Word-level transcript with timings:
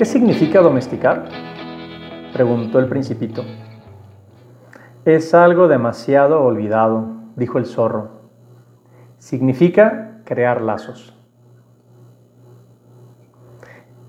¿Qué 0.00 0.06
significa 0.06 0.62
domesticar? 0.62 1.28
preguntó 2.32 2.78
el 2.78 2.88
principito. 2.88 3.44
Es 5.04 5.34
algo 5.34 5.68
demasiado 5.68 6.42
olvidado, 6.42 7.04
dijo 7.36 7.58
el 7.58 7.66
zorro. 7.66 8.08
Significa 9.18 10.22
crear 10.24 10.62
lazos. 10.62 11.14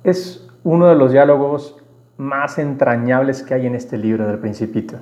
Es 0.06 0.48
uno 0.64 0.88
de 0.88 0.96
los 0.96 1.12
diálogos 1.12 1.84
más 2.16 2.58
entrañables 2.58 3.44
que 3.44 3.56
hay 3.56 3.68
en 3.68 3.76
este 3.76 3.98
libro 3.98 4.26
del 4.26 4.40
principito, 4.40 4.96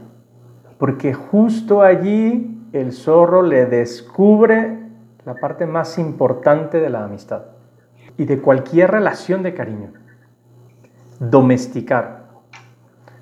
porque 0.79 1.13
justo 1.13 1.83
allí 1.83 2.67
el 2.73 2.93
zorro 2.93 3.43
le 3.43 3.67
descubre 3.67 4.79
la 5.23 5.35
parte 5.35 5.67
más 5.67 5.99
importante 5.99 6.79
de 6.79 6.89
la 6.89 7.03
amistad 7.03 7.43
y 8.17 8.25
de 8.25 8.41
cualquier 8.41 8.89
relación 8.89 9.43
de 9.43 9.53
cariño 9.53 9.91
domesticar. 11.19 12.27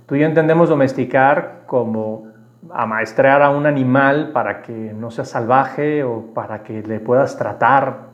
Tú 0.06 0.16
y 0.16 0.20
yo 0.20 0.26
entendemos 0.26 0.70
domesticar 0.70 1.64
como 1.66 2.28
amaestrar 2.72 3.42
a 3.42 3.50
un 3.50 3.66
animal 3.66 4.32
para 4.32 4.62
que 4.62 4.94
no 4.94 5.12
sea 5.12 5.26
salvaje 5.26 6.04
o 6.04 6.34
para 6.34 6.64
que 6.64 6.82
le 6.84 7.00
puedas 7.00 7.38
tratar. 7.38 8.08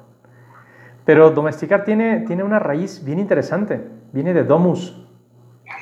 Pero 1.05 1.31
domesticar 1.31 1.83
tiene, 1.83 2.21
tiene 2.21 2.43
una 2.43 2.59
raíz 2.59 3.03
bien 3.03 3.19
interesante. 3.19 3.87
Viene 4.11 4.33
de 4.33 4.43
domus, 4.43 5.05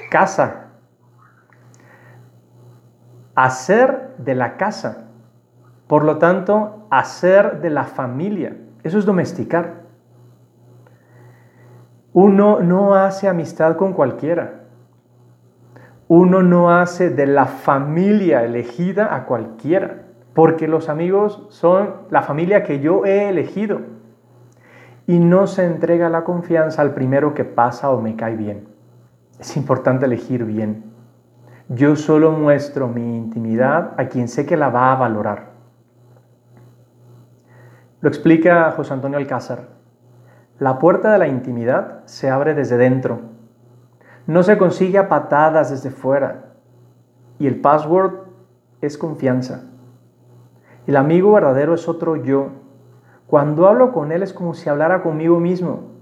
casa. 0.10 0.68
Hacer 3.36 4.16
de 4.18 4.36
la 4.36 4.58
casa. 4.58 5.08
Por 5.88 6.04
lo 6.04 6.18
tanto, 6.18 6.88
hacer 6.90 7.62
de 7.62 7.70
la 7.70 7.84
familia. 7.84 8.58
Eso 8.84 8.98
es 8.98 9.06
domesticar. 9.06 9.81
Uno 12.14 12.60
no 12.60 12.96
hace 12.96 13.30
amistad 13.30 13.78
con 13.78 13.94
cualquiera. 13.94 14.62
Uno 16.10 16.44
no 16.44 16.70
hace 16.70 17.10
de 17.10 17.26
la 17.26 17.46
familia 17.46 18.44
elegida 18.44 19.16
a 19.16 19.26
cualquiera, 19.26 20.04
porque 20.34 20.68
los 20.68 20.90
amigos 20.90 21.48
son 21.50 21.94
la 22.10 22.22
familia 22.22 22.64
que 22.64 22.82
yo 22.82 23.06
he 23.06 23.30
elegido. 23.30 23.80
Y 25.08 25.20
no 25.20 25.48
se 25.48 25.66
entrega 25.66 26.10
la 26.10 26.26
confianza 26.26 26.82
al 26.82 26.94
primero 26.94 27.34
que 27.34 27.46
pasa 27.46 27.92
o 27.92 28.02
me 28.02 28.18
cae 28.18 28.36
bien. 28.36 28.68
Es 29.40 29.56
importante 29.56 30.06
elegir 30.06 30.44
bien. 30.44 30.92
Yo 31.70 31.96
solo 31.96 32.34
muestro 32.34 32.90
mi 32.90 33.18
intimidad 33.18 33.94
a 33.98 34.10
quien 34.10 34.28
sé 34.28 34.46
que 34.46 34.58
la 34.58 34.68
va 34.68 34.92
a 34.92 34.98
valorar. 34.98 35.52
Lo 38.02 38.10
explica 38.10 38.70
José 38.72 38.94
Antonio 38.94 39.18
Alcázar. 39.18 39.81
La 40.62 40.78
puerta 40.78 41.12
de 41.12 41.18
la 41.18 41.28
intimidad 41.28 42.04
se 42.06 42.30
abre 42.30 42.54
desde 42.54 42.78
dentro. 42.78 43.22
No 44.28 44.44
se 44.44 44.60
consigue 44.60 45.00
a 45.00 45.10
patadas 45.10 45.72
desde 45.72 45.90
fuera. 45.90 46.54
Y 47.40 47.48
el 47.48 47.60
password 47.60 48.28
es 48.80 48.96
confianza. 48.96 49.64
El 50.86 50.98
amigo 50.98 51.32
verdadero 51.32 51.74
es 51.74 51.90
otro 51.90 52.16
yo. 52.16 52.50
Cuando 53.26 53.68
hablo 53.68 53.92
con 53.92 54.12
él 54.12 54.22
es 54.22 54.34
como 54.34 54.54
si 54.54 54.70
hablara 54.70 55.02
conmigo 55.02 55.40
mismo. 55.40 55.94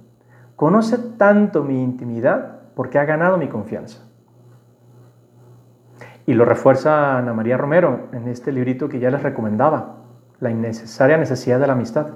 Conoce 0.58 0.98
tanto 0.98 1.64
mi 1.64 1.82
intimidad 1.82 2.60
porque 2.76 3.00
ha 3.00 3.06
ganado 3.06 3.38
mi 3.38 3.48
confianza. 3.48 4.10
Y 6.26 6.34
lo 6.34 6.44
refuerza 6.44 7.18
Ana 7.18 7.32
María 7.32 7.56
Romero 7.56 8.10
en 8.12 8.28
este 8.28 8.52
librito 8.52 8.90
que 8.90 9.00
ya 9.00 9.10
les 9.10 9.24
recomendaba, 9.24 10.00
La 10.42 10.52
innecesaria 10.52 11.16
necesidad 11.16 11.62
de 11.62 11.68
la 11.68 11.74
amistad. 11.74 12.08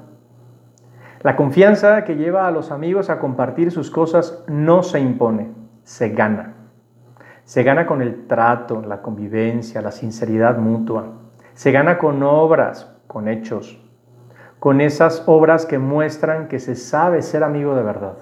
La 1.24 1.38
confianza 1.38 2.04
que 2.04 2.18
lleva 2.18 2.48
a 2.48 2.52
los 2.52 2.70
amigos 2.70 3.10
a 3.10 3.18
compartir 3.18 3.72
sus 3.72 3.90
cosas 3.90 4.44
no 4.48 4.84
se 4.84 5.00
impone, 5.00 5.52
se 5.84 6.10
gana. 6.10 6.56
Se 7.46 7.64
gana 7.64 7.86
con 7.86 8.02
el 8.02 8.28
trato, 8.28 8.82
la 8.82 9.02
convivencia, 9.02 9.82
la 9.82 9.92
sinceridad 9.92 10.58
mutua. 10.58 11.14
Se 11.54 11.72
gana 11.72 11.98
con 11.98 12.22
obras, 12.24 12.94
con 13.08 13.30
hechos, 13.30 13.82
con 14.60 14.82
esas 14.82 15.24
obras 15.26 15.66
que 15.66 15.80
muestran 15.80 16.50
que 16.50 16.60
se 16.60 16.76
sabe 16.76 17.22
ser 17.22 17.46
amigo 17.46 17.74
de 17.74 17.84
verdad. 17.84 18.18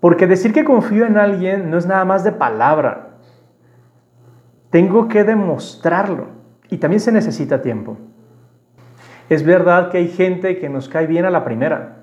Porque 0.00 0.26
decir 0.26 0.52
que 0.52 0.64
confío 0.64 1.06
en 1.06 1.18
alguien 1.18 1.70
no 1.70 1.78
es 1.78 1.86
nada 1.86 2.04
más 2.04 2.24
de 2.24 2.32
palabra. 2.32 3.10
Tengo 4.70 5.06
que 5.06 5.22
demostrarlo 5.22 6.26
y 6.68 6.78
también 6.78 6.98
se 6.98 7.12
necesita 7.12 7.62
tiempo. 7.62 7.96
Es 9.32 9.44
verdad 9.44 9.88
que 9.88 9.96
hay 9.96 10.08
gente 10.08 10.58
que 10.58 10.68
nos 10.68 10.90
cae 10.90 11.06
bien 11.06 11.24
a 11.24 11.30
la 11.30 11.42
primera 11.42 12.02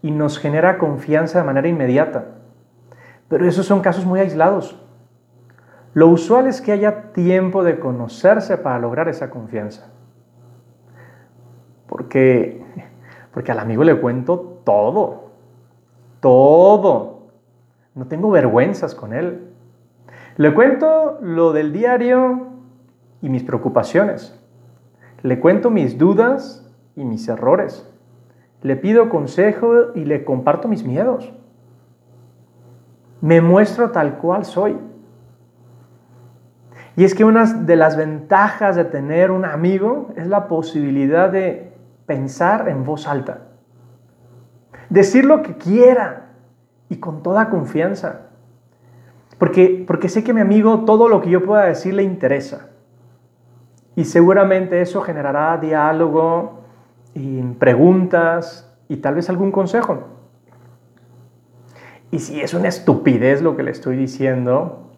y 0.00 0.12
nos 0.12 0.38
genera 0.38 0.78
confianza 0.78 1.40
de 1.40 1.44
manera 1.44 1.66
inmediata, 1.66 2.26
pero 3.26 3.48
esos 3.48 3.66
son 3.66 3.80
casos 3.80 4.06
muy 4.06 4.20
aislados. 4.20 4.80
Lo 5.92 6.06
usual 6.06 6.46
es 6.46 6.60
que 6.60 6.70
haya 6.70 7.10
tiempo 7.12 7.64
de 7.64 7.80
conocerse 7.80 8.58
para 8.58 8.78
lograr 8.78 9.08
esa 9.08 9.28
confianza. 9.28 9.90
Porque, 11.88 12.64
porque 13.34 13.50
al 13.50 13.58
amigo 13.58 13.82
le 13.82 14.00
cuento 14.00 14.60
todo, 14.64 15.32
todo. 16.20 17.22
No 17.96 18.06
tengo 18.06 18.30
vergüenzas 18.30 18.94
con 18.94 19.14
él. 19.14 19.50
Le 20.36 20.54
cuento 20.54 21.18
lo 21.22 21.52
del 21.52 21.72
diario 21.72 22.50
y 23.20 23.30
mis 23.30 23.42
preocupaciones. 23.42 24.40
Le 25.22 25.40
cuento 25.40 25.70
mis 25.70 25.98
dudas 25.98 26.66
y 26.98 27.04
mis 27.04 27.28
errores. 27.28 27.88
Le 28.62 28.76
pido 28.76 29.08
consejo 29.08 29.94
y 29.94 30.04
le 30.04 30.24
comparto 30.24 30.66
mis 30.66 30.84
miedos. 30.84 31.32
Me 33.20 33.40
muestro 33.40 33.92
tal 33.92 34.18
cual 34.18 34.44
soy. 34.44 34.76
Y 36.96 37.04
es 37.04 37.14
que 37.14 37.24
una 37.24 37.44
de 37.44 37.76
las 37.76 37.96
ventajas 37.96 38.74
de 38.74 38.84
tener 38.84 39.30
un 39.30 39.44
amigo 39.44 40.08
es 40.16 40.26
la 40.26 40.48
posibilidad 40.48 41.30
de 41.30 41.72
pensar 42.06 42.68
en 42.68 42.84
voz 42.84 43.06
alta. 43.06 43.42
Decir 44.90 45.24
lo 45.24 45.42
que 45.42 45.56
quiera 45.56 46.32
y 46.88 46.96
con 46.96 47.22
toda 47.22 47.50
confianza. 47.50 48.22
Porque, 49.38 49.84
porque 49.86 50.08
sé 50.08 50.24
que 50.24 50.34
mi 50.34 50.40
amigo 50.40 50.84
todo 50.84 51.08
lo 51.08 51.20
que 51.20 51.30
yo 51.30 51.44
pueda 51.44 51.66
decir 51.66 51.94
le 51.94 52.02
interesa. 52.02 52.70
Y 53.94 54.04
seguramente 54.04 54.80
eso 54.80 55.00
generará 55.02 55.56
diálogo, 55.58 56.57
y 57.14 57.42
preguntas 57.42 58.68
y 58.88 58.96
tal 58.96 59.14
vez 59.14 59.28
algún 59.28 59.52
consejo. 59.52 60.04
Y 62.10 62.20
si 62.20 62.40
es 62.40 62.54
una 62.54 62.68
estupidez 62.68 63.42
lo 63.42 63.56
que 63.56 63.62
le 63.62 63.70
estoy 63.70 63.96
diciendo, 63.96 64.90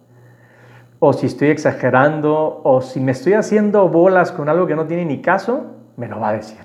o 1.01 1.13
si 1.13 1.27
estoy 1.27 1.49
exagerando, 1.49 2.61
o 2.63 2.81
si 2.83 3.01
me 3.01 3.13
estoy 3.13 3.33
haciendo 3.33 3.89
bolas 3.89 4.33
con 4.33 4.49
algo 4.49 4.67
que 4.67 4.77
no 4.77 4.87
tiene 4.87 5.05
ni 5.07 5.21
caso, 5.21 5.67
me 5.97 6.07
lo 6.07 6.21
va 6.21 6.29
a 6.29 6.33
decir. 6.35 6.61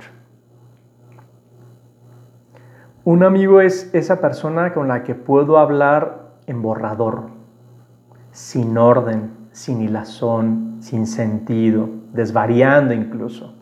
Un 3.03 3.23
amigo 3.23 3.61
es 3.61 3.93
esa 3.93 4.19
persona 4.19 4.73
con 4.73 4.87
la 4.87 5.03
que 5.03 5.15
puedo 5.15 5.57
hablar 5.57 6.33
en 6.47 6.61
borrador, 6.61 7.29
sin 8.31 8.77
orden, 8.77 9.31
sin 9.51 9.81
hilazón, 9.81 10.77
sin 10.79 11.07
sentido, 11.07 11.89
desvariando 12.13 12.93
incluso 12.93 13.54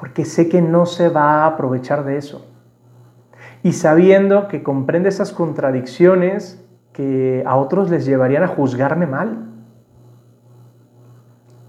porque 0.00 0.24
sé 0.24 0.48
que 0.48 0.62
no 0.62 0.86
se 0.86 1.10
va 1.10 1.44
a 1.44 1.46
aprovechar 1.46 2.04
de 2.04 2.16
eso. 2.16 2.46
Y 3.62 3.74
sabiendo 3.74 4.48
que 4.48 4.62
comprende 4.62 5.10
esas 5.10 5.30
contradicciones 5.30 6.66
que 6.94 7.44
a 7.46 7.56
otros 7.56 7.90
les 7.90 8.06
llevarían 8.06 8.42
a 8.42 8.48
juzgarme 8.48 9.06
mal. 9.06 9.46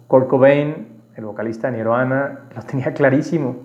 Kurt 0.08 0.30
Cobain, 0.30 1.02
el 1.16 1.25
vocalista 1.25 1.69
de 1.69 1.78
Nirvana, 1.78 2.47
lo 2.56 2.62
tenía 2.64 2.94
clarísimo. 2.94 3.57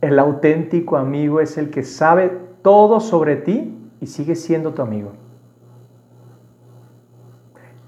El 0.00 0.18
auténtico 0.18 0.96
amigo 0.96 1.40
es 1.40 1.56
el 1.56 1.70
que 1.70 1.84
sabe 1.84 2.36
todo 2.62 2.98
sobre 2.98 3.36
ti 3.36 3.90
y 4.00 4.06
sigue 4.08 4.34
siendo 4.34 4.74
tu 4.74 4.82
amigo. 4.82 5.12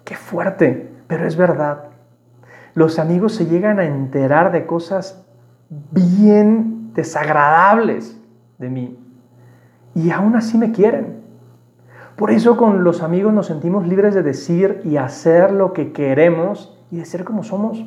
Qué 0.05 0.15
fuerte, 0.15 0.93
pero 1.09 1.27
es 1.27 1.37
verdad. 1.37 1.87
Los 2.75 3.01
amigos 3.01 3.35
se 3.35 3.47
llegan 3.47 3.81
a 3.81 3.85
enterar 3.85 4.53
de 4.53 4.67
cosas 4.67 5.24
bien 5.91 6.93
desagradables 6.95 8.21
de 8.59 8.71
mí. 8.71 8.99
Y 9.95 10.11
aún 10.11 10.37
así 10.37 10.59
me 10.59 10.73
quieren. 10.73 11.23
Por 12.17 12.31
eso 12.31 12.57
con 12.57 12.85
los 12.85 13.03
amigos 13.03 13.33
nos 13.33 13.47
sentimos 13.47 13.87
libres 13.87 14.15
de 14.15 14.23
decir 14.23 14.81
y 14.85 14.97
hacer 14.97 15.51
lo 15.51 15.73
que 15.73 15.93
queremos 15.93 16.79
y 16.91 16.99
de 16.99 17.05
ser 17.05 17.25
como 17.25 17.43
somos, 17.43 17.85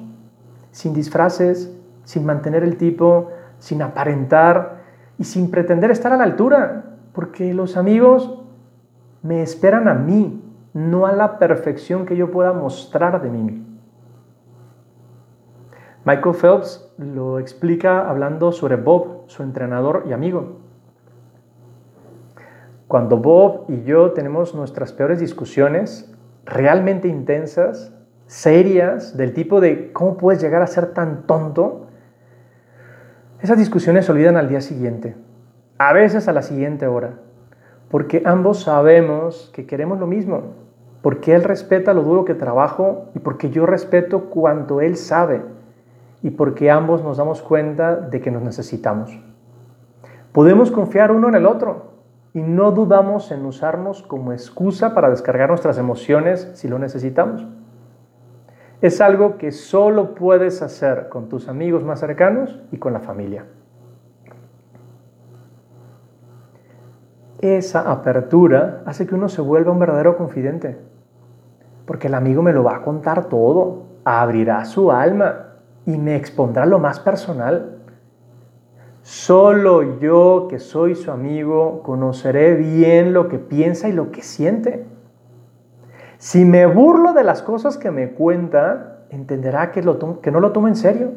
sin 0.72 0.94
disfraces, 0.94 1.74
sin 2.04 2.26
mantener 2.26 2.64
el 2.64 2.78
tipo, 2.78 3.30
sin 3.60 3.82
aparentar 3.82 4.82
y 5.18 5.24
sin 5.24 5.50
pretender 5.50 5.92
estar 5.92 6.12
a 6.12 6.18
la 6.18 6.26
altura, 6.26 6.98
porque 7.14 7.54
los 7.54 7.78
amigos 7.78 8.44
me 9.24 9.42
esperan 9.42 9.88
a 9.88 9.94
mí, 9.94 10.44
no 10.74 11.06
a 11.06 11.14
la 11.14 11.40
perfección 11.40 12.06
que 12.06 12.16
yo 12.16 12.30
pueda 12.30 12.54
mostrar 12.54 13.22
de 13.22 13.30
mí. 13.30 13.66
Michael 16.06 16.36
Phelps 16.36 16.87
lo 16.98 17.38
explica 17.40 18.10
hablando 18.10 18.52
sobre 18.52 18.76
Bob, 18.76 19.26
su 19.28 19.44
entrenador 19.44 20.06
y 20.10 20.14
amigo. 20.14 20.58
Cuando 22.88 23.18
Bob 23.18 23.66
y 23.68 23.84
yo 23.84 24.12
tenemos 24.12 24.56
nuestras 24.56 24.94
peores 24.94 25.20
discusiones, 25.20 26.12
realmente 26.46 27.08
intensas, 27.08 27.94
serias, 28.26 29.16
del 29.16 29.34
tipo 29.34 29.62
de 29.62 29.92
¿cómo 29.92 30.18
puedes 30.18 30.42
llegar 30.42 30.62
a 30.62 30.68
ser 30.68 30.94
tan 30.94 31.28
tonto? 31.28 31.88
Esas 33.42 33.58
discusiones 33.58 34.06
se 34.06 34.12
olvidan 34.12 34.38
al 34.38 34.50
día 34.50 34.62
siguiente, 34.62 35.16
a 35.78 35.94
veces 35.94 36.28
a 36.28 36.34
la 36.34 36.42
siguiente 36.42 36.88
hora, 36.88 37.20
porque 37.90 38.24
ambos 38.26 38.62
sabemos 38.62 39.52
que 39.54 39.68
queremos 39.68 40.00
lo 40.00 40.08
mismo, 40.08 40.56
porque 41.04 41.36
Él 41.36 41.44
respeta 41.44 41.94
lo 41.94 42.02
duro 42.02 42.26
que 42.26 42.34
trabajo 42.34 43.10
y 43.14 43.20
porque 43.20 43.52
yo 43.52 43.68
respeto 43.68 44.30
cuanto 44.30 44.82
Él 44.82 44.96
sabe 44.96 45.57
y 46.22 46.32
porque 46.32 46.72
ambos 46.72 47.04
nos 47.04 47.18
damos 47.18 47.42
cuenta 47.42 47.96
de 47.96 48.22
que 48.22 48.32
nos 48.32 48.42
necesitamos. 48.42 49.18
Podemos 50.32 50.72
confiar 50.72 51.12
uno 51.12 51.30
en 51.30 51.36
el 51.36 51.46
otro 51.46 51.94
y 52.34 52.42
no 52.42 52.72
dudamos 52.72 53.32
en 53.32 53.46
usarnos 53.46 54.04
como 54.04 54.32
excusa 54.32 54.94
para 54.94 55.10
descargar 55.10 55.50
nuestras 55.50 55.78
emociones 55.78 56.52
si 56.54 56.68
lo 56.68 56.80
necesitamos. 56.80 57.48
Es 58.82 59.02
algo 59.02 59.38
que 59.38 59.52
solo 59.52 60.14
puedes 60.14 60.62
hacer 60.62 61.10
con 61.10 61.30
tus 61.30 61.48
amigos 61.48 61.84
más 61.84 62.00
cercanos 62.00 62.60
y 62.72 62.78
con 62.78 62.94
la 62.94 63.00
familia. 63.00 63.46
Esa 67.40 67.92
apertura 67.92 68.84
hace 68.86 69.08
que 69.08 69.16
uno 69.16 69.30
se 69.30 69.42
vuelva 69.42 69.72
un 69.72 69.80
verdadero 69.80 70.18
confidente, 70.18 70.78
porque 71.86 72.08
el 72.08 72.16
amigo 72.16 72.44
me 72.44 72.54
lo 72.54 72.64
va 72.64 72.78
a 72.78 72.82
contar 72.82 73.26
todo, 73.26 73.86
abrirá 74.04 74.66
su 74.66 74.92
alma 74.92 75.47
y 75.88 75.98
me 75.98 76.18
expondrá 76.18 76.66
lo 76.66 76.80
más 76.80 77.00
personal. 77.00 77.78
Solo 79.04 80.00
yo, 80.00 80.48
que 80.50 80.60
soy 80.60 80.96
su 80.96 81.12
amigo, 81.12 81.82
conoceré 81.82 82.56
bien 82.56 83.14
lo 83.14 83.30
que 83.30 83.40
piensa 83.40 83.88
y 83.88 83.94
lo 83.94 84.12
que 84.12 84.22
siente. 84.22 84.86
Si 86.18 86.44
me 86.44 86.66
burlo 86.66 87.14
de 87.14 87.24
las 87.24 87.42
cosas 87.42 87.78
que 87.78 87.90
me 87.90 88.12
cuenta, 88.12 89.06
entenderá 89.10 89.72
que, 89.72 89.82
no 89.82 90.40
lo 90.42 90.52
tomo 90.52 90.68
en 90.68 90.76
serio. 90.76 91.14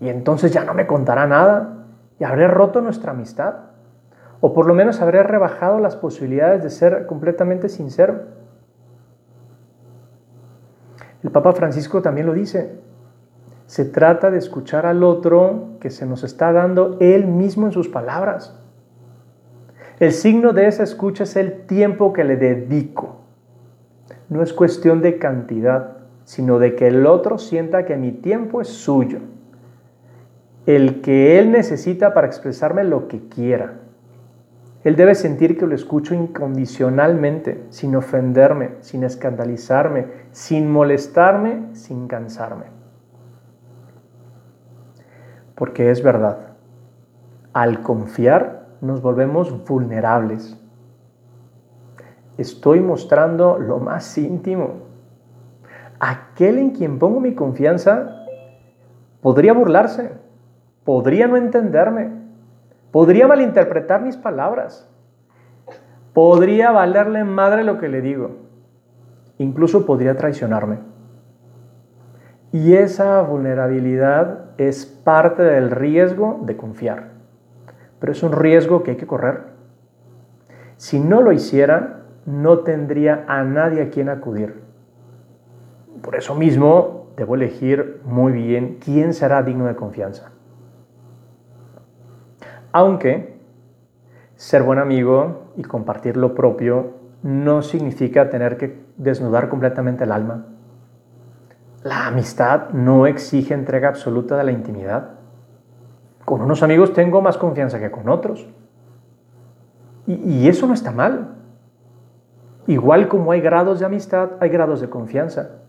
Y 0.00 0.08
entonces 0.08 0.52
ya 0.52 0.64
no 0.64 0.74
me 0.74 0.88
contará 0.88 1.28
nada 1.28 1.86
y 2.18 2.24
habré 2.24 2.48
roto 2.48 2.80
nuestra 2.80 3.12
amistad. 3.12 3.54
O 4.40 4.52
por 4.52 4.66
lo 4.66 4.74
menos 4.74 5.00
habré 5.00 5.22
rebajado 5.22 5.78
las 5.78 5.94
posibilidades 5.94 6.64
de 6.64 6.70
ser 6.70 7.06
completamente 7.06 7.68
sincero. 7.68 8.20
El 11.22 11.30
Papa 11.30 11.52
Francisco 11.52 12.02
también 12.02 12.26
lo 12.26 12.32
dice. 12.32 12.87
Se 13.68 13.84
trata 13.84 14.32
de 14.32 14.38
escuchar 14.38 14.84
al 14.84 15.04
otro 15.04 15.76
que 15.80 15.90
se 15.90 16.04
nos 16.04 16.24
está 16.24 16.52
dando 16.52 16.96
él 16.98 17.28
mismo 17.28 17.66
en 17.66 17.72
sus 17.72 17.88
palabras. 17.88 18.58
El 20.00 20.10
signo 20.10 20.52
de 20.52 20.66
esa 20.66 20.82
escucha 20.82 21.22
es 21.22 21.36
el 21.36 21.66
tiempo 21.66 22.12
que 22.12 22.24
le 22.24 22.36
dedico 22.36 23.18
no 24.28 24.42
es 24.42 24.52
cuestión 24.52 25.00
de 25.00 25.18
cantidad, 25.18 25.98
sino 26.24 26.58
de 26.58 26.74
que 26.74 26.86
el 26.88 27.06
otro 27.06 27.38
sienta 27.38 27.84
que 27.84 27.96
mi 27.96 28.12
tiempo 28.12 28.60
es 28.60 28.68
suyo, 28.68 29.20
el 30.66 31.00
que 31.00 31.38
él 31.38 31.50
necesita 31.50 32.12
para 32.12 32.26
expresarme 32.26 32.84
lo 32.84 33.08
que 33.08 33.28
quiera. 33.28 33.80
Él 34.84 34.96
debe 34.96 35.14
sentir 35.14 35.56
que 35.56 35.66
lo 35.66 35.74
escucho 35.74 36.14
incondicionalmente, 36.14 37.64
sin 37.70 37.96
ofenderme, 37.96 38.72
sin 38.80 39.02
escandalizarme, 39.02 40.06
sin 40.30 40.70
molestarme, 40.70 41.70
sin 41.72 42.06
cansarme. 42.06 42.77
Porque 45.58 45.90
es 45.90 46.02
verdad, 46.02 46.38
al 47.52 47.82
confiar 47.82 48.68
nos 48.80 49.02
volvemos 49.02 49.66
vulnerables 49.66 50.56
estoy 52.38 52.80
mostrando 52.80 53.58
lo 53.58 53.78
más 53.80 54.16
íntimo. 54.16 54.86
Aquel 55.98 56.58
en 56.58 56.70
quien 56.70 56.98
pongo 56.98 57.20
mi 57.20 57.34
confianza 57.34 58.24
podría 59.20 59.52
burlarse, 59.52 60.12
podría 60.84 61.26
no 61.26 61.36
entenderme, 61.36 62.12
podría 62.92 63.26
malinterpretar 63.26 64.00
mis 64.00 64.16
palabras, 64.16 64.88
podría 66.14 66.70
valerle 66.70 67.24
madre 67.24 67.64
lo 67.64 67.78
que 67.78 67.88
le 67.88 68.00
digo, 68.00 68.36
incluso 69.38 69.84
podría 69.84 70.16
traicionarme. 70.16 70.78
Y 72.52 72.74
esa 72.74 73.20
vulnerabilidad 73.22 74.47
es 74.58 74.84
parte 74.84 75.42
del 75.42 75.70
riesgo 75.70 76.40
de 76.42 76.56
confiar, 76.56 77.12
pero 78.00 78.12
es 78.12 78.22
un 78.22 78.32
riesgo 78.32 78.82
que 78.82 78.92
hay 78.92 78.96
que 78.96 79.06
correr. 79.06 79.44
Si 80.76 81.00
no 81.00 81.22
lo 81.22 81.32
hiciera, 81.32 82.02
no 82.26 82.58
tendría 82.58 83.24
a 83.26 83.42
nadie 83.44 83.82
a 83.82 83.90
quien 83.90 84.08
acudir. 84.08 84.60
Por 86.02 86.16
eso 86.16 86.34
mismo 86.34 87.08
debo 87.16 87.34
elegir 87.34 88.00
muy 88.04 88.32
bien 88.32 88.78
quién 88.84 89.14
será 89.14 89.42
digno 89.42 89.66
de 89.66 89.76
confianza. 89.76 90.30
Aunque 92.72 93.38
ser 94.36 94.62
buen 94.62 94.78
amigo 94.78 95.52
y 95.56 95.62
compartir 95.62 96.16
lo 96.16 96.34
propio 96.34 96.92
no 97.22 97.62
significa 97.62 98.30
tener 98.30 98.56
que 98.56 98.78
desnudar 98.96 99.48
completamente 99.48 100.04
el 100.04 100.12
alma. 100.12 100.46
La 101.88 102.06
amistad 102.06 102.68
no 102.74 103.06
exige 103.06 103.54
entrega 103.54 103.88
absoluta 103.88 104.36
de 104.36 104.44
la 104.44 104.52
intimidad. 104.52 105.12
Con 106.26 106.42
unos 106.42 106.62
amigos 106.62 106.92
tengo 106.92 107.22
más 107.22 107.38
confianza 107.38 107.80
que 107.80 107.90
con 107.90 108.10
otros. 108.10 108.46
Y, 110.06 110.46
eso 110.48 110.66
no 110.66 110.74
está 110.74 110.90
mal. 110.90 111.36
Igual 112.66 113.08
como 113.08 113.32
hay 113.32 113.40
grados 113.40 113.80
de 113.80 113.86
amistad, 113.86 114.32
hay 114.40 114.50
grados 114.50 114.82
de 114.82 114.90
confianza. 114.90 115.62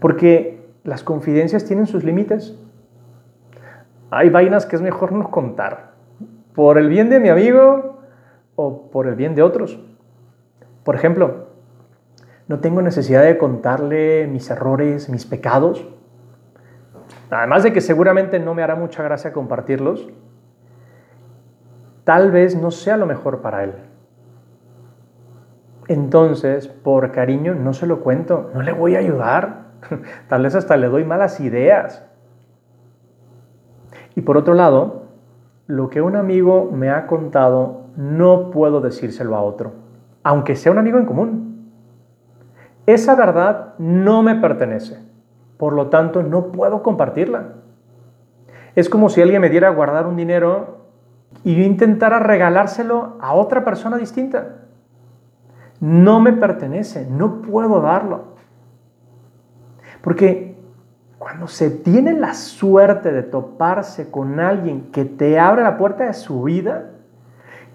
Porque 0.00 0.68
las 0.82 1.04
confidencias 1.04 1.64
tienen 1.64 1.86
sus 1.86 2.02
límites. 2.02 2.58
Hay 4.10 4.30
vainas 4.30 4.66
que 4.66 4.74
es 4.74 4.82
mejor 4.82 5.12
no 5.12 5.30
contar. 5.30 5.92
Por 6.56 6.76
el 6.76 6.88
bien 6.88 7.08
de 7.08 7.20
mi 7.20 7.28
amigo 7.28 8.00
o 8.56 8.90
por 8.90 9.06
el 9.06 9.14
bien 9.14 9.36
de 9.36 9.42
otros. 9.42 9.78
Por 10.82 10.96
ejemplo, 10.96 11.41
no 12.52 12.60
tengo 12.60 12.82
necesidad 12.82 13.22
de 13.22 13.38
contarle 13.38 14.26
mis 14.26 14.50
errores, 14.50 15.08
mis 15.08 15.24
pecados. 15.24 15.88
Además 17.30 17.62
de 17.62 17.72
que 17.72 17.80
seguramente 17.80 18.38
no 18.38 18.52
me 18.52 18.62
hará 18.62 18.74
mucha 18.74 19.02
gracia 19.02 19.32
compartirlos, 19.32 20.06
tal 22.04 22.30
vez 22.30 22.54
no 22.54 22.70
sea 22.70 22.98
lo 22.98 23.06
mejor 23.06 23.40
para 23.40 23.64
él. 23.64 23.72
Entonces, 25.88 26.68
por 26.68 27.10
cariño, 27.10 27.54
no 27.54 27.72
se 27.72 27.86
lo 27.86 28.00
cuento, 28.00 28.50
no 28.52 28.60
le 28.60 28.72
voy 28.72 28.96
a 28.96 28.98
ayudar. 28.98 29.68
Tal 30.28 30.42
vez 30.42 30.54
hasta 30.54 30.76
le 30.76 30.88
doy 30.88 31.04
malas 31.04 31.40
ideas. 31.40 32.04
Y 34.14 34.20
por 34.20 34.36
otro 34.36 34.52
lado, 34.52 35.04
lo 35.66 35.88
que 35.88 36.02
un 36.02 36.16
amigo 36.16 36.70
me 36.70 36.90
ha 36.90 37.06
contado, 37.06 37.86
no 37.96 38.50
puedo 38.50 38.82
decírselo 38.82 39.36
a 39.36 39.42
otro, 39.42 39.72
aunque 40.22 40.54
sea 40.54 40.70
un 40.70 40.78
amigo 40.78 40.98
en 40.98 41.06
común. 41.06 41.51
Esa 42.86 43.14
verdad 43.14 43.74
no 43.78 44.22
me 44.22 44.34
pertenece, 44.34 44.98
por 45.56 45.72
lo 45.72 45.88
tanto 45.88 46.22
no 46.22 46.52
puedo 46.52 46.82
compartirla. 46.82 47.54
Es 48.74 48.88
como 48.88 49.08
si 49.08 49.22
alguien 49.22 49.40
me 49.40 49.50
diera 49.50 49.68
a 49.68 49.72
guardar 49.72 50.06
un 50.06 50.16
dinero 50.16 50.82
y 51.44 51.54
yo 51.54 51.62
intentara 51.62 52.18
regalárselo 52.18 53.16
a 53.20 53.34
otra 53.34 53.64
persona 53.64 53.96
distinta 53.96 54.62
no 55.82 56.20
me 56.20 56.32
pertenece, 56.32 57.08
no 57.10 57.42
puedo 57.42 57.80
darlo. 57.80 58.36
Porque 60.00 60.56
cuando 61.18 61.48
se 61.48 61.70
tiene 61.70 62.12
la 62.12 62.34
suerte 62.34 63.10
de 63.10 63.24
toparse 63.24 64.08
con 64.08 64.38
alguien 64.38 64.92
que 64.92 65.04
te 65.04 65.40
abre 65.40 65.64
la 65.64 65.76
puerta 65.76 66.04
de 66.04 66.14
su 66.14 66.44
vida, 66.44 66.90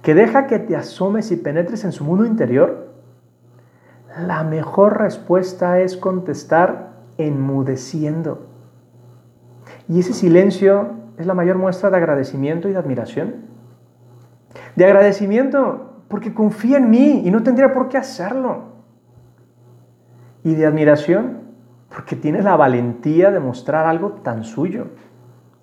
que 0.01 0.13
deja 0.13 0.47
que 0.47 0.57
te 0.57 0.77
asomes 0.77 1.33
y 1.33 1.35
penetres 1.35 1.83
en 1.83 1.91
su 1.91 2.05
mundo 2.05 2.25
interior, 2.25 2.86
la 4.19 4.43
mejor 4.43 4.99
respuesta 4.99 5.79
es 5.79 5.97
contestar 5.97 6.91
enmudeciendo. 7.17 8.47
Y 9.87 9.99
ese 9.99 10.13
silencio 10.13 10.91
es 11.17 11.25
la 11.25 11.33
mayor 11.33 11.57
muestra 11.57 11.89
de 11.89 11.97
agradecimiento 11.97 12.69
y 12.69 12.73
de 12.73 12.77
admiración. 12.77 13.35
De 14.75 14.85
agradecimiento 14.85 16.03
porque 16.07 16.33
confía 16.33 16.77
en 16.77 16.89
mí 16.89 17.23
y 17.25 17.31
no 17.31 17.43
tendría 17.43 17.73
por 17.73 17.89
qué 17.89 17.97
hacerlo. 17.97 18.77
Y 20.43 20.55
de 20.55 20.65
admiración, 20.65 21.39
porque 21.89 22.15
tiene 22.15 22.41
la 22.41 22.55
valentía 22.55 23.31
de 23.31 23.39
mostrar 23.39 23.85
algo 23.85 24.11
tan 24.23 24.43
suyo. 24.43 24.87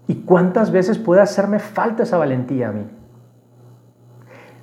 ¿Y 0.06 0.16
cuántas 0.16 0.70
veces 0.70 0.98
puede 0.98 1.22
hacerme 1.22 1.58
falta 1.58 2.02
esa 2.02 2.18
valentía 2.18 2.68
a 2.68 2.72
mí? 2.72 2.86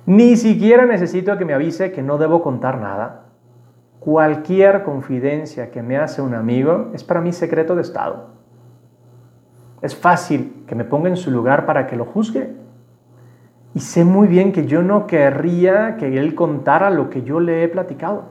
Ni 0.06 0.36
siquiera 0.36 0.86
necesito 0.86 1.36
que 1.38 1.44
me 1.44 1.54
avise 1.54 1.92
que 1.92 2.02
no 2.02 2.18
debo 2.18 2.42
contar 2.42 2.80
nada. 2.80 3.21
Cualquier 4.04 4.82
confidencia 4.82 5.70
que 5.70 5.80
me 5.80 5.96
hace 5.96 6.22
un 6.22 6.34
amigo 6.34 6.90
es 6.92 7.04
para 7.04 7.20
mí 7.20 7.32
secreto 7.32 7.76
de 7.76 7.82
Estado. 7.82 8.30
Es 9.80 9.94
fácil 9.94 10.64
que 10.66 10.74
me 10.74 10.84
ponga 10.84 11.08
en 11.08 11.16
su 11.16 11.30
lugar 11.30 11.66
para 11.66 11.86
que 11.86 11.94
lo 11.94 12.04
juzgue 12.04 12.56
Y 13.74 13.78
sé 13.80 14.04
muy 14.04 14.26
bien 14.26 14.50
que 14.50 14.66
yo 14.66 14.82
no 14.82 15.06
querría 15.06 15.96
que 15.98 16.18
él 16.18 16.34
contara 16.34 16.90
lo 16.90 17.10
que 17.10 17.22
yo 17.22 17.38
le 17.38 17.62
he 17.62 17.68
platicado. 17.68 18.24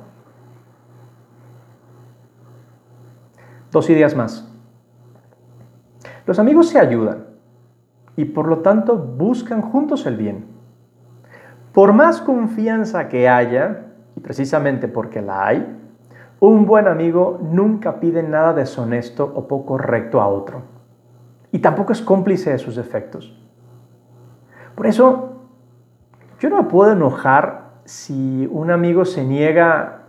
Dos 3.72 3.90
ideas 3.90 4.14
más. 4.14 4.54
Los 6.26 6.38
amigos 6.38 6.68
se 6.68 6.80
ayudan 6.80 7.28
y 8.18 8.26
por 8.26 8.50
lo 8.50 8.60
tanto 8.60 8.98
buscan 8.98 9.62
juntos 9.62 10.06
el 10.06 10.18
bien. 10.18 10.48
Por 11.72 11.94
más 11.94 12.20
confianza 12.20 13.08
que 13.08 13.30
haya, 13.30 13.91
y 14.16 14.20
precisamente 14.20 14.88
porque 14.88 15.22
la 15.22 15.48
hay, 15.48 15.78
un 16.40 16.66
buen 16.66 16.88
amigo 16.88 17.40
nunca 17.42 18.00
pide 18.00 18.24
nada 18.24 18.54
deshonesto 18.54 19.32
o 19.36 19.48
poco 19.48 19.78
recto 19.78 20.20
a 20.20 20.28
otro. 20.28 20.64
Y 21.52 21.60
tampoco 21.60 21.92
es 21.92 22.02
cómplice 22.02 22.52
de 22.52 22.58
sus 22.58 22.76
defectos. 22.76 23.38
Por 24.76 24.88
eso, 24.88 25.42
yo 26.40 26.50
no 26.50 26.68
puedo 26.68 26.94
enojar 26.94 27.74
si 27.86 28.48
un 28.52 28.72
amigo 28.72 29.06
se 29.06 29.24
niega, 29.24 30.04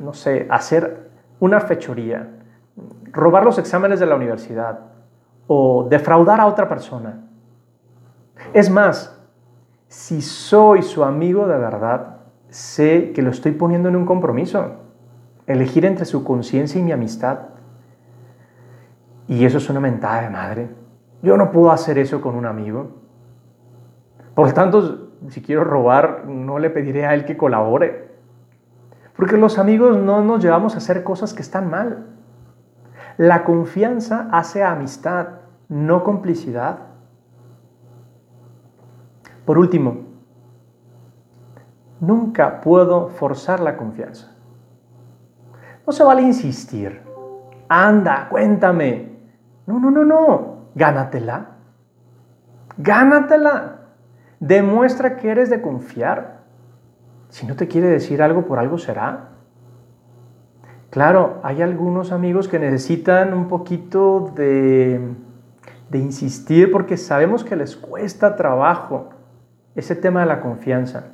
no 0.00 0.14
sé, 0.14 0.46
a 0.48 0.54
hacer 0.54 1.10
una 1.40 1.60
fechoría, 1.60 2.28
robar 3.12 3.44
los 3.44 3.58
exámenes 3.58 4.00
de 4.00 4.06
la 4.06 4.14
universidad 4.14 4.80
o 5.46 5.86
defraudar 5.90 6.40
a 6.40 6.46
otra 6.46 6.68
persona. 6.68 7.26
Es 8.54 8.70
más, 8.70 9.20
si 9.88 10.22
soy 10.22 10.82
su 10.82 11.04
amigo 11.04 11.46
de 11.46 11.58
verdad, 11.58 12.19
sé 12.50 13.12
que 13.14 13.22
lo 13.22 13.30
estoy 13.30 13.52
poniendo 13.52 13.88
en 13.88 13.96
un 13.96 14.06
compromiso. 14.06 14.76
Elegir 15.46 15.84
entre 15.84 16.04
su 16.04 16.22
conciencia 16.24 16.80
y 16.80 16.84
mi 16.84 16.92
amistad. 16.92 17.38
Y 19.26 19.44
eso 19.44 19.58
es 19.58 19.70
una 19.70 19.80
mentada 19.80 20.22
de 20.22 20.30
madre. 20.30 20.68
Yo 21.22 21.36
no 21.36 21.50
puedo 21.50 21.70
hacer 21.70 21.98
eso 21.98 22.20
con 22.20 22.34
un 22.34 22.46
amigo. 22.46 23.00
Por 24.34 24.52
tanto, 24.52 25.10
si 25.28 25.42
quiero 25.42 25.64
robar, 25.64 26.26
no 26.26 26.58
le 26.58 26.70
pediré 26.70 27.06
a 27.06 27.14
él 27.14 27.24
que 27.24 27.36
colabore. 27.36 28.10
Porque 29.16 29.36
los 29.36 29.58
amigos 29.58 29.96
no 29.98 30.22
nos 30.24 30.42
llevamos 30.42 30.74
a 30.74 30.78
hacer 30.78 31.04
cosas 31.04 31.34
que 31.34 31.42
están 31.42 31.68
mal. 31.68 32.06
La 33.18 33.44
confianza 33.44 34.28
hace 34.32 34.64
amistad, 34.64 35.40
no 35.68 36.04
complicidad. 36.04 36.78
Por 39.44 39.58
último, 39.58 40.09
nunca 42.00 42.60
puedo 42.60 43.08
forzar 43.08 43.60
la 43.60 43.76
confianza. 43.76 44.32
No 45.86 45.92
se 45.92 46.04
vale 46.04 46.22
insistir. 46.22 47.02
Anda, 47.68 48.28
cuéntame. 48.28 49.10
No, 49.66 49.78
no, 49.78 49.90
no, 49.90 50.04
no. 50.04 50.56
Gánatela. 50.74 51.56
Gánatela. 52.76 53.76
Demuestra 54.40 55.16
que 55.16 55.30
eres 55.30 55.50
de 55.50 55.60
confiar. 55.60 56.40
Si 57.28 57.46
no 57.46 57.54
te 57.54 57.68
quiere 57.68 57.88
decir 57.88 58.22
algo, 58.22 58.46
por 58.46 58.58
algo 58.58 58.78
será. 58.78 59.28
Claro, 60.90 61.38
hay 61.44 61.62
algunos 61.62 62.10
amigos 62.10 62.48
que 62.48 62.58
necesitan 62.58 63.32
un 63.32 63.46
poquito 63.46 64.32
de, 64.34 65.14
de 65.88 65.98
insistir 65.98 66.72
porque 66.72 66.96
sabemos 66.96 67.44
que 67.44 67.54
les 67.54 67.76
cuesta 67.76 68.34
trabajo 68.34 69.10
ese 69.76 69.94
tema 69.94 70.20
de 70.20 70.26
la 70.26 70.40
confianza. 70.40 71.12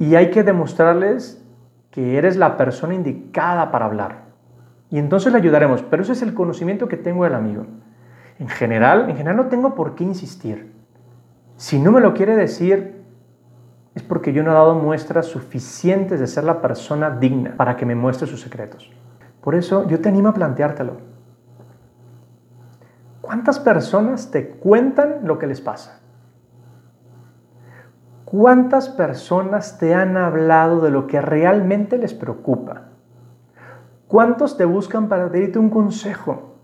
Y 0.00 0.14
hay 0.14 0.30
que 0.30 0.42
demostrarles 0.42 1.44
que 1.90 2.16
eres 2.16 2.38
la 2.38 2.56
persona 2.56 2.94
indicada 2.94 3.70
para 3.70 3.84
hablar. 3.84 4.22
Y 4.88 4.98
entonces 4.98 5.30
le 5.30 5.38
ayudaremos, 5.38 5.82
pero 5.82 6.02
ese 6.02 6.12
es 6.12 6.22
el 6.22 6.32
conocimiento 6.32 6.88
que 6.88 6.96
tengo 6.96 7.24
del 7.24 7.34
amigo. 7.34 7.66
En 8.38 8.48
general, 8.48 9.10
en 9.10 9.16
general 9.16 9.36
no 9.36 9.46
tengo 9.48 9.74
por 9.74 9.94
qué 9.94 10.04
insistir. 10.04 10.72
Si 11.56 11.78
no 11.78 11.92
me 11.92 12.00
lo 12.00 12.14
quiere 12.14 12.34
decir, 12.34 13.04
es 13.94 14.02
porque 14.02 14.32
yo 14.32 14.42
no 14.42 14.52
he 14.52 14.54
dado 14.54 14.74
muestras 14.74 15.26
suficientes 15.26 16.18
de 16.18 16.26
ser 16.26 16.44
la 16.44 16.62
persona 16.62 17.10
digna 17.10 17.54
para 17.58 17.76
que 17.76 17.84
me 17.84 17.94
muestre 17.94 18.26
sus 18.26 18.40
secretos. 18.40 18.90
Por 19.42 19.54
eso 19.54 19.86
yo 19.86 20.00
te 20.00 20.08
animo 20.08 20.30
a 20.30 20.34
planteártelo. 20.34 20.96
¿Cuántas 23.20 23.58
personas 23.58 24.30
te 24.30 24.48
cuentan 24.48 25.18
lo 25.24 25.38
que 25.38 25.46
les 25.46 25.60
pasa? 25.60 26.00
¿Cuántas 28.30 28.88
personas 28.88 29.78
te 29.78 29.92
han 29.92 30.16
hablado 30.16 30.80
de 30.80 30.92
lo 30.92 31.08
que 31.08 31.20
realmente 31.20 31.98
les 31.98 32.14
preocupa? 32.14 32.82
¿Cuántos 34.06 34.56
te 34.56 34.64
buscan 34.64 35.08
para 35.08 35.28
pedirte 35.28 35.58
un 35.58 35.68
consejo? 35.68 36.54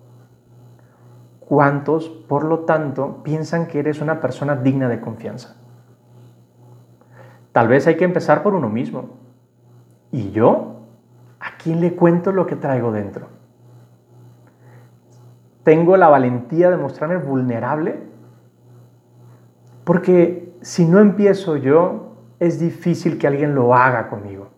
¿Cuántos, 1.40 2.08
por 2.08 2.44
lo 2.44 2.60
tanto, 2.60 3.20
piensan 3.24 3.66
que 3.66 3.80
eres 3.80 4.00
una 4.00 4.20
persona 4.20 4.54
digna 4.54 4.88
de 4.88 5.00
confianza? 5.00 5.56
Tal 7.50 7.66
vez 7.66 7.88
hay 7.88 7.96
que 7.96 8.04
empezar 8.04 8.44
por 8.44 8.54
uno 8.54 8.68
mismo. 8.68 9.16
¿Y 10.12 10.30
yo? 10.30 10.82
¿A 11.40 11.56
quién 11.60 11.80
le 11.80 11.96
cuento 11.96 12.30
lo 12.30 12.46
que 12.46 12.54
traigo 12.54 12.92
dentro? 12.92 13.26
¿Tengo 15.64 15.96
la 15.96 16.08
valentía 16.08 16.70
de 16.70 16.76
mostrarme 16.76 17.16
vulnerable? 17.16 18.04
Porque 19.82 20.46
si 20.66 20.84
no 20.84 20.98
empiezo 20.98 21.56
yo, 21.56 22.16
es 22.40 22.58
difícil 22.58 23.18
que 23.18 23.28
alguien 23.28 23.54
lo 23.54 23.72
haga 23.72 24.08
conmigo. 24.08 24.48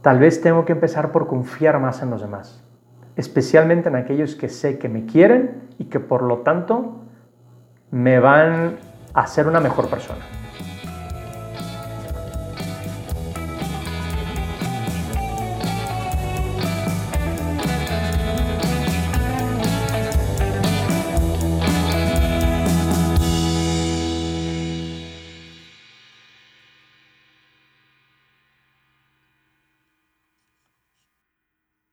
Tal 0.00 0.18
vez 0.18 0.40
tengo 0.40 0.64
que 0.64 0.72
empezar 0.72 1.12
por 1.12 1.28
confiar 1.28 1.78
más 1.78 2.02
en 2.02 2.10
los 2.10 2.22
demás, 2.22 2.60
especialmente 3.14 3.88
en 3.88 3.94
aquellos 3.94 4.34
que 4.34 4.48
sé 4.48 4.80
que 4.80 4.88
me 4.88 5.06
quieren 5.06 5.68
y 5.78 5.84
que 5.84 6.00
por 6.00 6.24
lo 6.24 6.38
tanto 6.38 7.02
me 7.92 8.18
van 8.18 8.78
a 9.14 9.28
ser 9.28 9.46
una 9.46 9.60
mejor 9.60 9.88
persona. 9.88 10.24